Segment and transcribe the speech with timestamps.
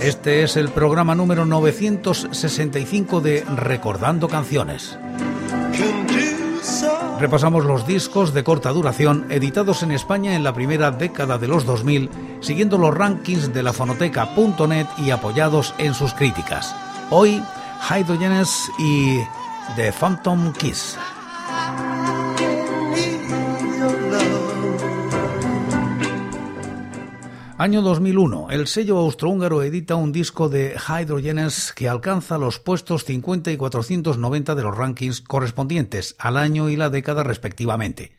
[0.00, 4.96] Este es el programa número 965 de Recordando Canciones.
[7.18, 11.66] Repasamos los discos de corta duración editados en España en la primera década de los
[11.66, 16.76] 2000, siguiendo los rankings de la fonoteca.net y apoyados en sus críticas.
[17.10, 17.42] Hoy,
[17.90, 19.18] Hydrogenes y
[19.74, 20.96] The Phantom Kiss.
[27.60, 28.52] Año 2001.
[28.52, 34.54] El sello austrohúngaro edita un disco de Hydrogenes que alcanza los puestos 50 y 490
[34.54, 38.12] de los rankings correspondientes al año y la década respectivamente.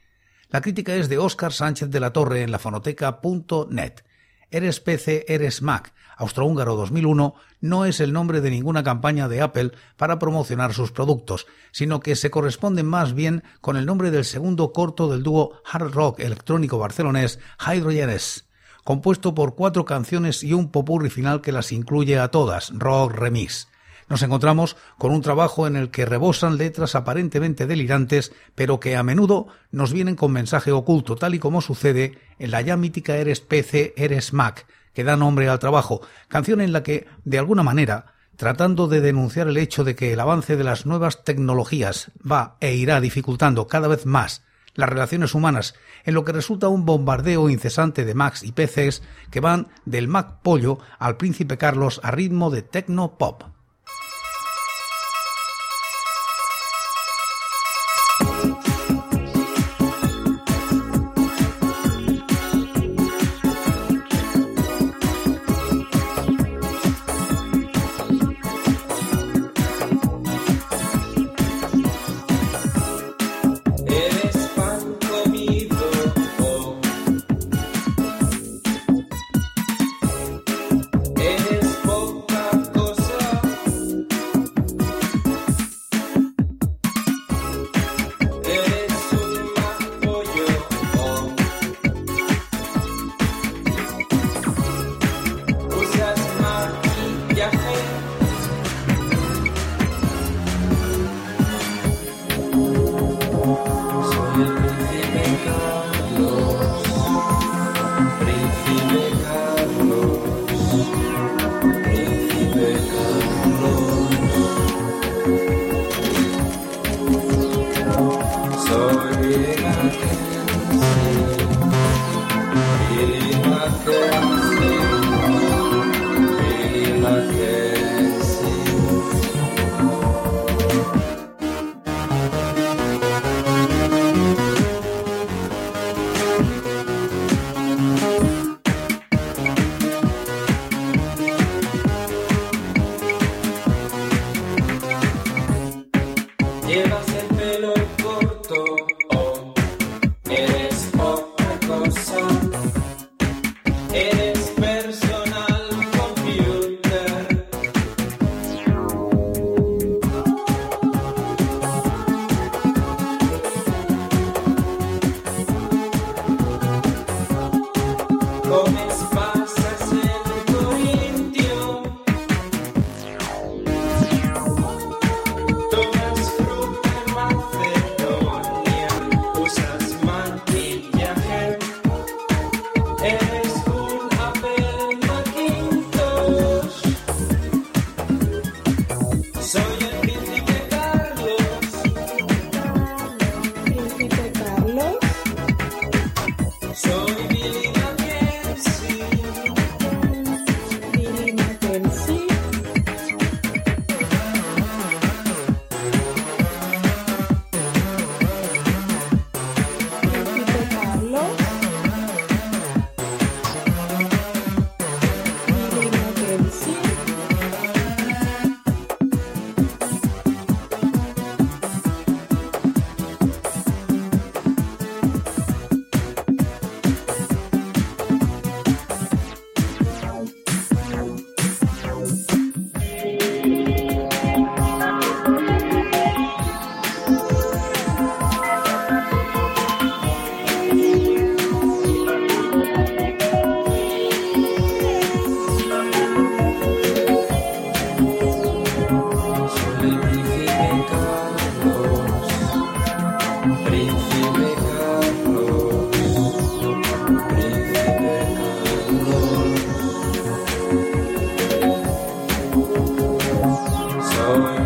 [0.49, 4.03] La crítica es de Óscar Sánchez de la Torre en la fonoteca.net.
[4.51, 9.71] Eres PC, eres Mac, austrohúngaro 2001, no es el nombre de ninguna campaña de Apple
[9.95, 14.73] para promocionar sus productos, sino que se corresponde más bien con el nombre del segundo
[14.73, 18.48] corto del dúo hard rock electrónico barcelonés Hydrogenes
[18.89, 23.67] compuesto por cuatro canciones y un popurri final que las incluye a todas, rock remix.
[24.07, 29.03] Nos encontramos con un trabajo en el que rebosan letras aparentemente delirantes, pero que a
[29.03, 33.41] menudo nos vienen con mensaje oculto, tal y como sucede en la ya mítica Eres
[33.41, 38.15] PC, Eres Mac, que da nombre al trabajo, canción en la que, de alguna manera,
[38.37, 42.73] tratando de denunciar el hecho de que el avance de las nuevas tecnologías va e
[42.73, 44.41] irá dificultando cada vez más
[44.75, 45.75] las relaciones humanas,
[46.05, 50.41] en lo que resulta un bombardeo incesante de Macs y PCs que van del Mac
[50.41, 53.43] Pollo al Príncipe Carlos a ritmo de techno pop.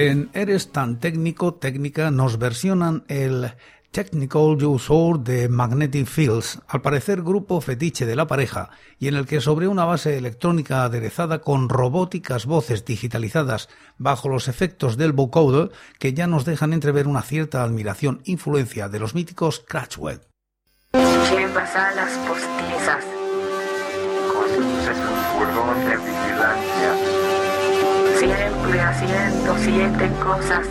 [0.00, 3.54] En Eres tan técnico, técnica, nos versionan el
[3.90, 9.26] Technical User de Magnetic Fields, al parecer grupo fetiche de la pareja, y en el
[9.26, 15.72] que sobre una base electrónica aderezada con robóticas voces digitalizadas bajo los efectos del vocoder,
[15.98, 20.20] que ya nos dejan entrever una cierta admiración influencia de los míticos Cratchwell.
[22.28, 23.04] Postizas.
[25.88, 27.17] De vigilancia.
[28.18, 30.66] Siempre haciendo siete cosas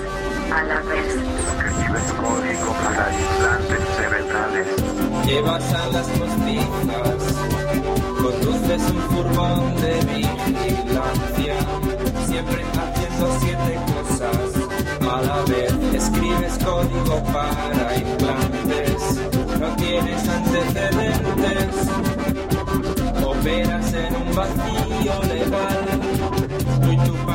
[0.53, 1.15] a la vez.
[1.15, 4.67] Escribes código para implantes cerebrales.
[5.25, 7.21] Llevas a las postizas.
[8.21, 11.55] Conduces un furgón de vigilancia.
[12.25, 14.49] Siempre haciendo siete cosas
[15.09, 15.73] a la vez.
[15.93, 19.21] Escribes código para implantes.
[19.57, 21.75] No tienes antecedentes.
[23.23, 26.06] Operas en un vacío legal.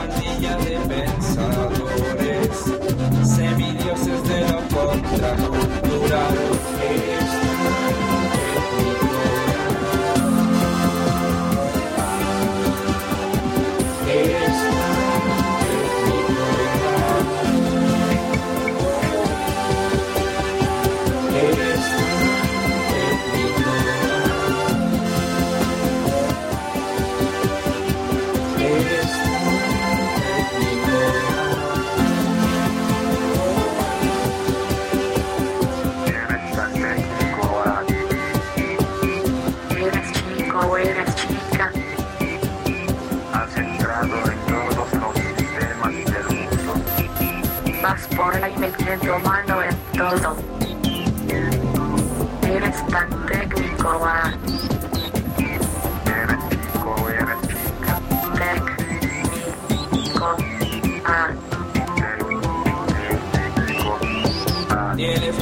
[0.03, 2.49] Pandilla de pensadores.
[3.25, 6.72] Semidioses de lo contracultural.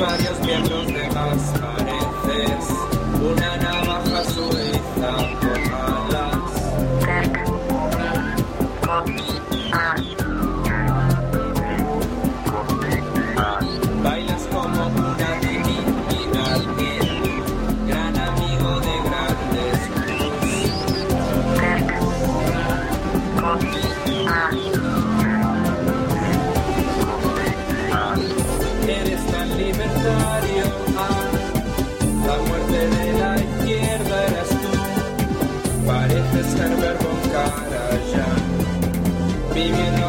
[0.00, 2.70] Varios miembros de más pareces.
[3.20, 4.59] Una navaja suiza
[39.52, 39.99] Viviendo en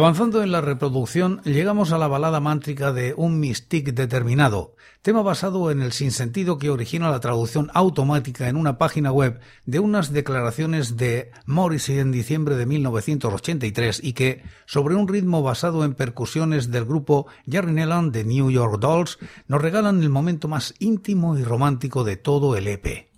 [0.00, 5.70] Avanzando en la reproducción, llegamos a la balada mántrica de un mystique determinado, tema basado
[5.70, 10.96] en el sinsentido que origina la traducción automática en una página web de unas declaraciones
[10.96, 16.86] de Morrissey en diciembre de 1983 y que, sobre un ritmo basado en percusiones del
[16.86, 22.04] grupo Jerry Nelan de New York Dolls, nos regalan el momento más íntimo y romántico
[22.04, 23.10] de todo el EP.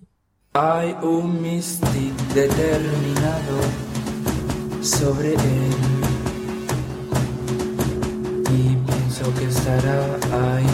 [0.54, 3.60] Hay un mystic determinado
[4.80, 6.01] sobre él
[8.54, 9.99] y pienso que estará
[10.32, 10.66] ahí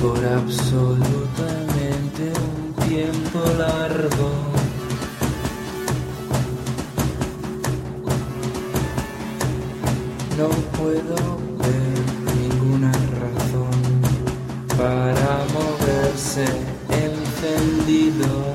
[0.00, 4.30] por absolutamente un tiempo largo.
[10.38, 11.16] No puedo
[11.62, 12.00] ver
[12.34, 13.78] ninguna razón
[14.76, 16.46] para moverse
[16.88, 18.51] encendido.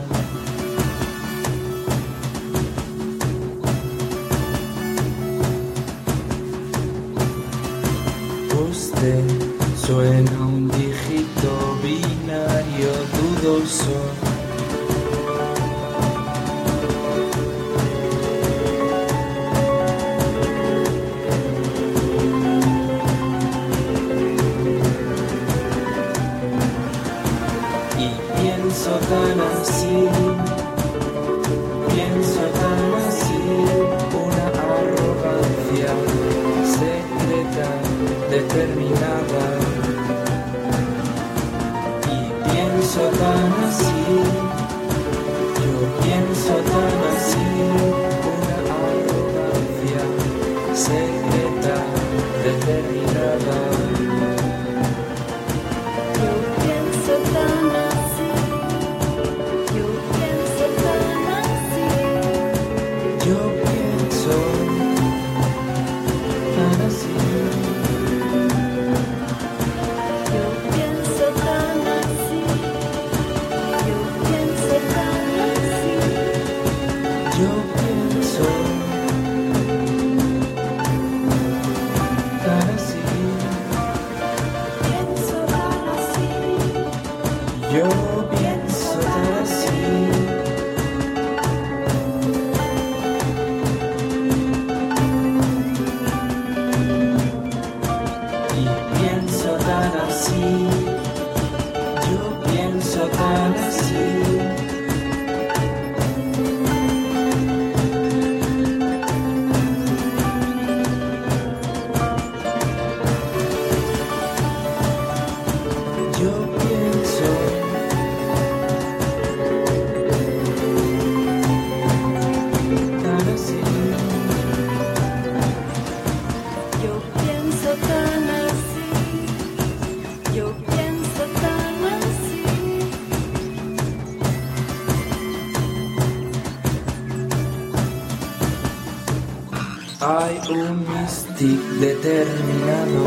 [141.38, 143.07] tic determinado.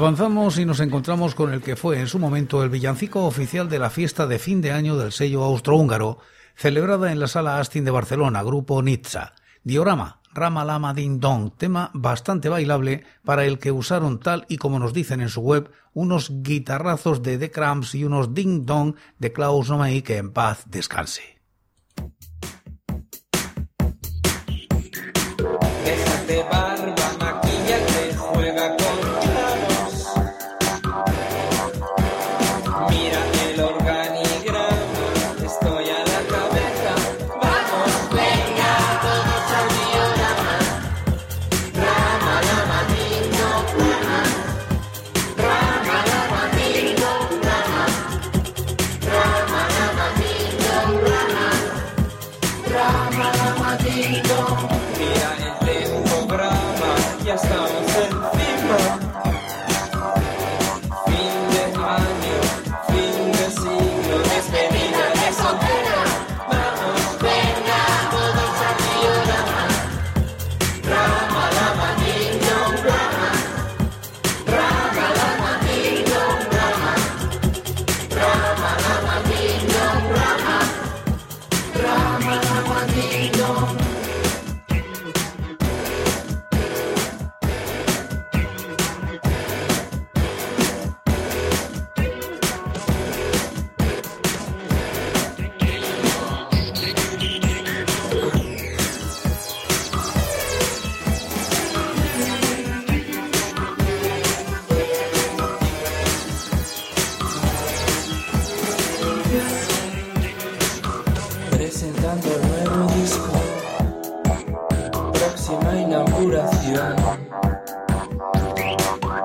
[0.00, 3.78] Avanzamos y nos encontramos con el que fue en su momento el villancico oficial de
[3.78, 6.20] la fiesta de fin de año del sello austrohúngaro,
[6.56, 9.34] celebrada en la sala Astin de Barcelona, grupo Nizza.
[9.62, 14.78] Diorama, Rama Lama Ding Dong, tema bastante bailable para el que usaron tal y como
[14.78, 19.32] nos dicen en su web, unos guitarrazos de The Cramps y unos Ding Dong de
[19.32, 21.39] Klaus Nomaí que en paz descanse.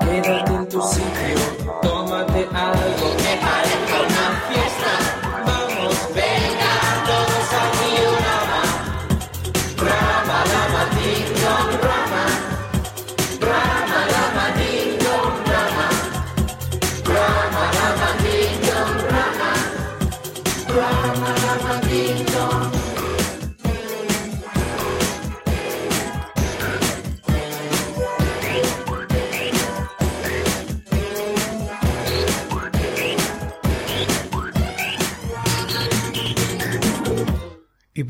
[0.04, 0.45] with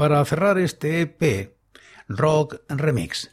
[0.09, 1.57] para cerrar este EP,
[2.07, 3.29] Rock Remix.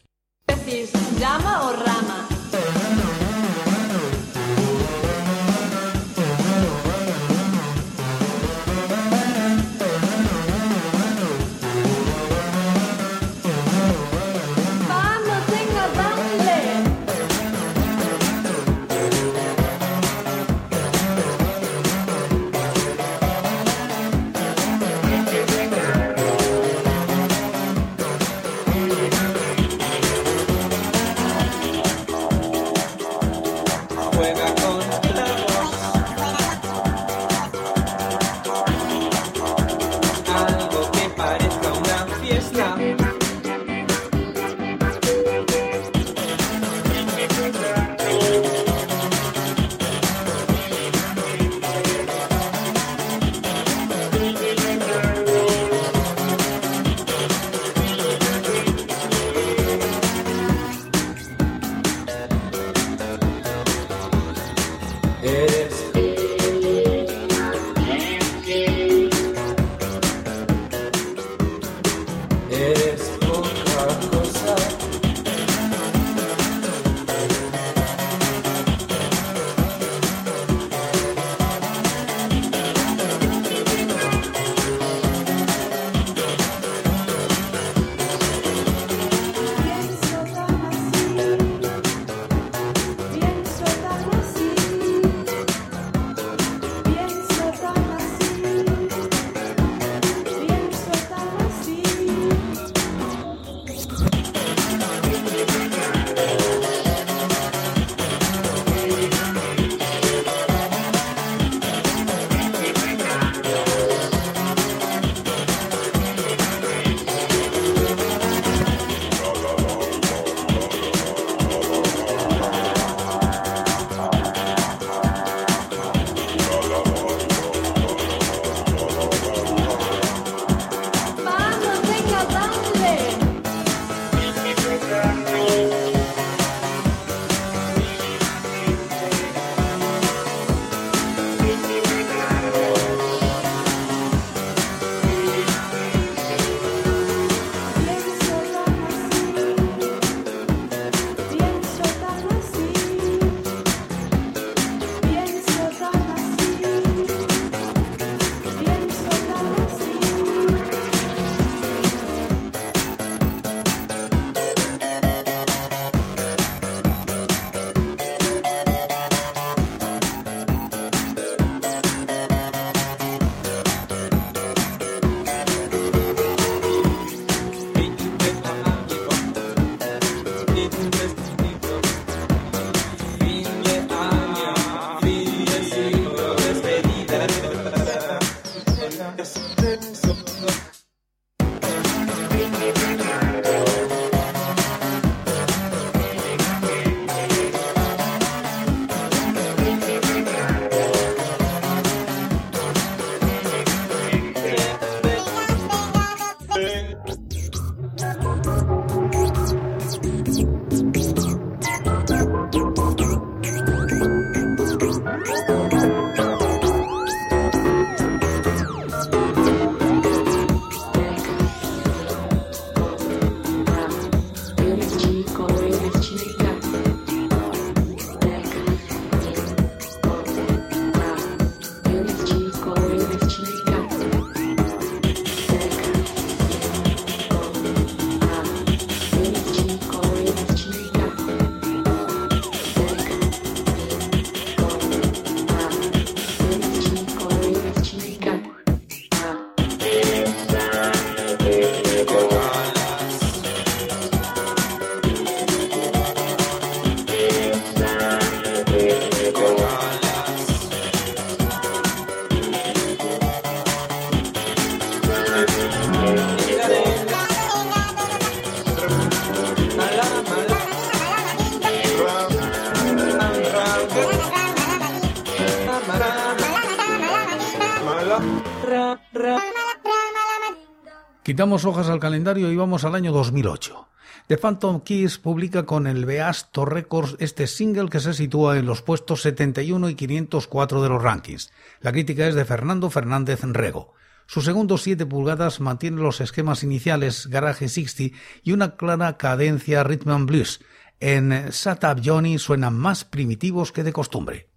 [281.43, 283.89] Quitamos hojas al calendario y vamos al año 2008.
[284.27, 288.81] The Phantom Keys publica con el Beasto Records este single que se sitúa en los
[288.81, 291.51] puestos 71 y 504 de los rankings.
[291.81, 293.91] La crítica es de Fernando Fernández Rego.
[294.25, 300.11] Su segundo 7 pulgadas mantiene los esquemas iniciales Garage 60 y una clara cadencia rhythm
[300.11, 300.61] and blues.
[301.01, 304.52] En Sat Up Johnny suenan más primitivos que de costumbre.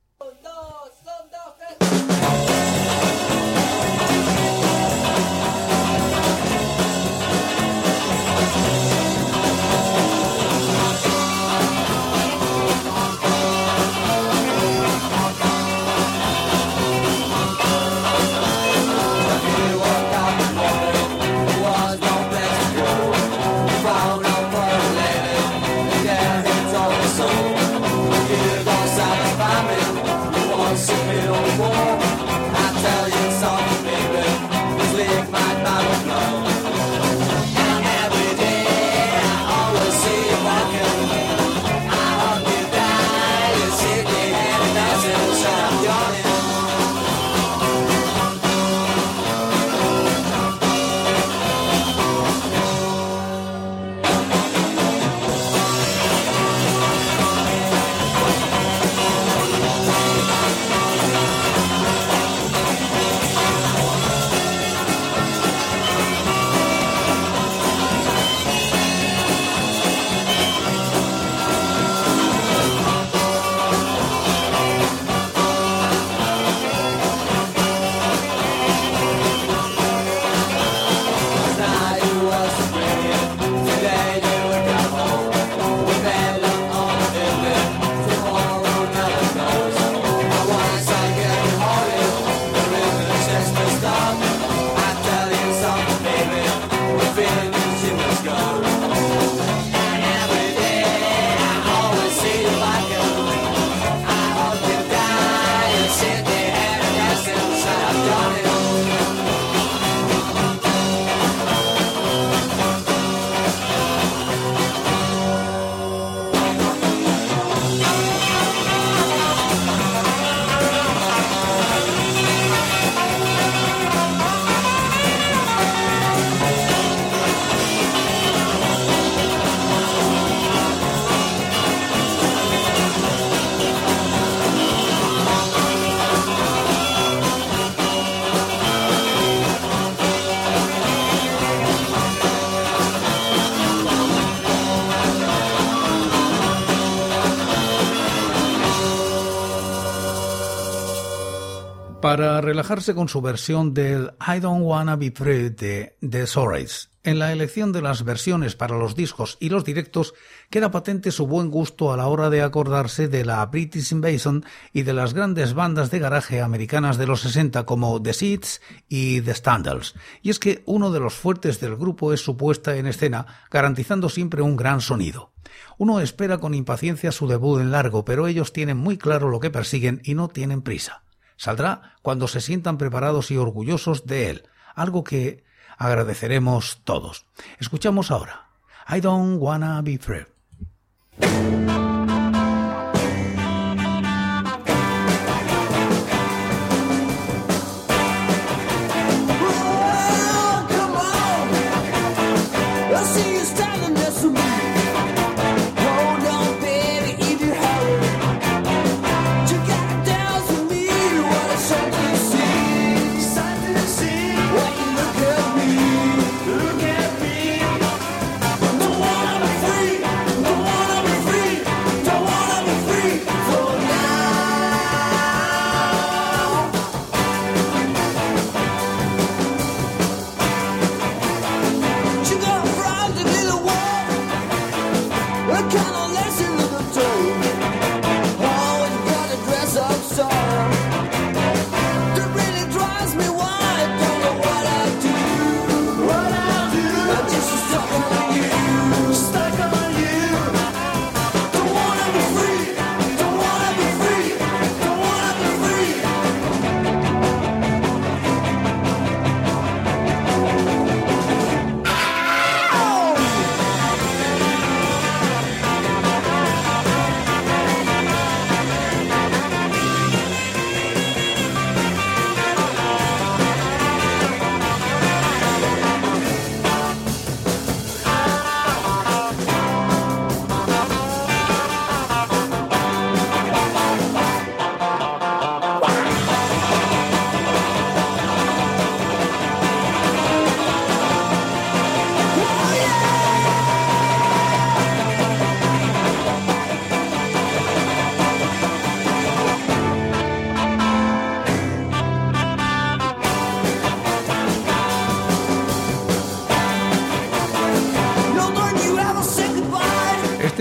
[152.47, 156.91] Relajarse con su versión del I Don't Wanna Be Free de The Sorrows.
[157.03, 160.15] En la elección de las versiones para los discos y los directos
[160.49, 164.83] queda patente su buen gusto a la hora de acordarse de la British Invasion y
[164.83, 169.35] de las grandes bandas de garaje americanas de los 60 como The Seeds y The
[169.35, 169.95] Standards.
[170.23, 174.09] Y es que uno de los fuertes del grupo es su puesta en escena, garantizando
[174.09, 175.33] siempre un gran sonido.
[175.79, 179.51] Uno espera con impaciencia su debut en largo, pero ellos tienen muy claro lo que
[179.51, 181.03] persiguen y no tienen prisa.
[181.37, 185.45] Saldrá cuando se sientan preparados y orgullosos de él, algo que
[185.77, 187.27] agradeceremos todos.
[187.59, 188.49] Escuchamos ahora.
[188.89, 190.27] I don't wanna be free.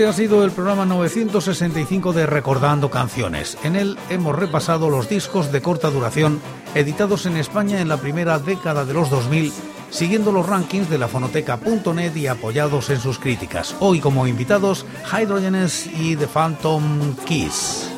[0.06, 3.58] Este ha sido el programa 965 de Recordando Canciones.
[3.64, 6.40] En él hemos repasado los discos de corta duración
[6.76, 9.52] editados en España en la primera década de los 2000,
[9.90, 13.74] siguiendo los rankings de la fonoteca.net y apoyados en sus críticas.
[13.80, 17.90] Hoy como invitados, Hydrogenes y The Phantom Kiss.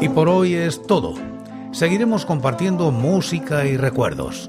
[0.00, 1.14] Y por hoy es todo.
[1.72, 4.48] Seguiremos compartiendo música y recuerdos,